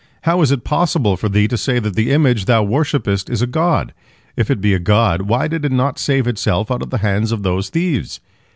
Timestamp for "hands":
7.05-7.31